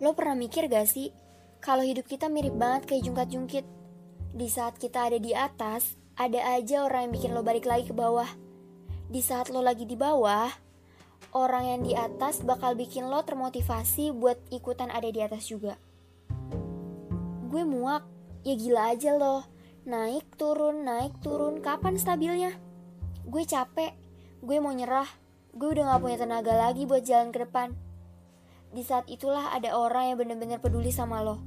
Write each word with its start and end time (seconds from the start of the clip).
Lo 0.00 0.16
pernah 0.16 0.32
mikir 0.32 0.64
gak 0.72 0.88
sih, 0.88 1.12
kalau 1.60 1.84
hidup 1.84 2.08
kita 2.08 2.32
mirip 2.32 2.56
banget 2.56 2.88
kayak 2.88 3.04
jungkat-jungkit? 3.04 3.68
Di 4.32 4.48
saat 4.48 4.80
kita 4.80 5.12
ada 5.12 5.20
di 5.20 5.36
atas, 5.36 6.00
ada 6.16 6.40
aja 6.56 6.88
orang 6.88 7.08
yang 7.08 7.12
bikin 7.20 7.30
lo 7.36 7.44
balik 7.44 7.68
lagi 7.68 7.92
ke 7.92 7.92
bawah. 7.92 8.28
Di 9.12 9.20
saat 9.20 9.52
lo 9.52 9.60
lagi 9.60 9.84
di 9.84 10.00
bawah, 10.00 10.48
orang 11.36 11.64
yang 11.68 11.80
di 11.84 11.92
atas 11.92 12.40
bakal 12.40 12.80
bikin 12.80 13.12
lo 13.12 13.20
termotivasi 13.28 14.16
buat 14.16 14.40
ikutan 14.48 14.88
ada 14.88 15.12
di 15.12 15.20
atas 15.20 15.52
juga. 15.52 15.76
Gue 17.52 17.68
muak, 17.68 18.00
ya 18.40 18.56
gila 18.56 18.96
aja 18.96 19.20
lo. 19.20 19.44
Naik 19.84 20.32
turun, 20.40 20.80
naik 20.80 21.20
turun, 21.20 21.60
kapan 21.60 22.00
stabilnya? 22.00 22.56
Gue 23.28 23.44
capek, 23.44 23.92
gue 24.40 24.56
mau 24.64 24.72
nyerah, 24.72 25.08
gue 25.52 25.68
udah 25.76 25.92
gak 25.92 26.00
punya 26.00 26.16
tenaga 26.16 26.56
lagi 26.56 26.88
buat 26.88 27.04
jalan 27.04 27.28
ke 27.28 27.44
depan. 27.44 27.89
Di 28.70 28.86
saat 28.86 29.10
itulah 29.10 29.50
ada 29.50 29.74
orang 29.74 30.14
yang 30.14 30.18
bener-bener 30.22 30.62
peduli 30.62 30.94
sama 30.94 31.26
lo. 31.26 31.42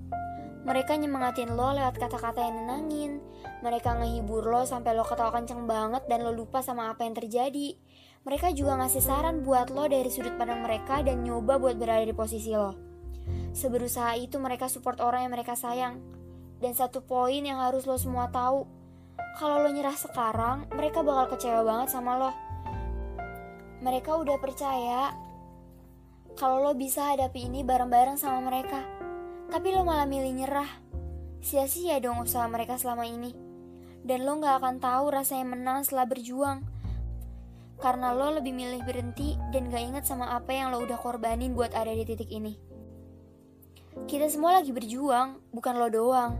Mereka 0.63 0.95
nyemangatin 0.95 1.55
lo 1.55 1.75
lewat 1.75 1.95
kata-kata 1.99 2.39
yang 2.39 2.63
nenangin. 2.63 3.23
Mereka 3.63 3.99
ngehibur 3.99 4.47
lo 4.47 4.63
sampai 4.67 4.95
lo 4.95 5.07
ketawa 5.07 5.31
kenceng 5.35 5.63
banget 5.67 6.03
dan 6.11 6.23
lo 6.23 6.35
lupa 6.35 6.59
sama 6.59 6.91
apa 6.91 7.03
yang 7.07 7.15
terjadi. 7.15 7.79
Mereka 8.23 8.55
juga 8.55 8.79
ngasih 8.79 9.03
saran 9.03 9.43
buat 9.43 9.71
lo 9.71 9.87
dari 9.87 10.07
sudut 10.07 10.35
pandang 10.39 10.63
mereka 10.63 11.03
dan 11.03 11.23
nyoba 11.23 11.59
buat 11.59 11.75
berada 11.75 12.07
di 12.07 12.15
posisi 12.15 12.55
lo. 12.55 12.75
Seberusaha 13.51 14.15
itu 14.19 14.39
mereka 14.39 14.71
support 14.71 14.99
orang 15.03 15.27
yang 15.27 15.33
mereka 15.35 15.55
sayang. 15.55 15.99
Dan 16.63 16.71
satu 16.75 17.03
poin 17.03 17.43
yang 17.43 17.59
harus 17.59 17.83
lo 17.83 17.99
semua 17.99 18.31
tahu, 18.31 18.63
kalau 19.35 19.63
lo 19.63 19.69
nyerah 19.71 19.95
sekarang, 19.99 20.71
mereka 20.71 21.03
bakal 21.03 21.35
kecewa 21.35 21.63
banget 21.67 21.91
sama 21.91 22.15
lo. 22.15 22.31
Mereka 23.83 24.15
udah 24.15 24.39
percaya 24.39 25.11
kalau 26.33 26.65
lo 26.65 26.73
bisa 26.73 27.13
hadapi 27.13 27.45
ini 27.45 27.61
bareng-bareng 27.61 28.17
sama 28.17 28.41
mereka. 28.41 28.81
Tapi 29.53 29.69
lo 29.69 29.85
malah 29.85 30.09
milih 30.09 30.33
nyerah. 30.33 30.69
Sia-sia 31.45 32.01
dong 32.01 32.25
usaha 32.25 32.45
mereka 32.49 32.73
selama 32.81 33.05
ini. 33.05 33.37
Dan 34.01 34.25
lo 34.25 34.41
gak 34.41 34.65
akan 34.65 34.81
tahu 34.81 35.13
rasanya 35.13 35.53
menang 35.53 35.85
setelah 35.85 36.09
berjuang. 36.09 36.65
Karena 37.77 38.17
lo 38.17 38.33
lebih 38.33 38.49
milih 38.49 38.81
berhenti 38.81 39.37
dan 39.53 39.69
gak 39.69 39.83
inget 39.83 40.03
sama 40.09 40.33
apa 40.33 40.49
yang 40.49 40.73
lo 40.73 40.81
udah 40.81 40.97
korbanin 40.97 41.53
buat 41.53 41.69
ada 41.77 41.93
di 41.93 42.01
titik 42.01 42.33
ini. 42.33 42.57
Kita 44.09 44.25
semua 44.25 44.57
lagi 44.57 44.73
berjuang, 44.73 45.53
bukan 45.53 45.73
lo 45.77 45.87
doang. 45.93 46.33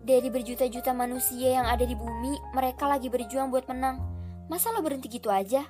Dari 0.00 0.32
berjuta-juta 0.32 0.96
manusia 0.96 1.60
yang 1.60 1.66
ada 1.68 1.84
di 1.84 1.92
bumi, 1.92 2.40
mereka 2.56 2.88
lagi 2.88 3.12
berjuang 3.12 3.52
buat 3.52 3.68
menang. 3.68 4.00
Masa 4.48 4.72
lo 4.72 4.80
berhenti 4.80 5.12
gitu 5.12 5.28
aja? 5.28 5.66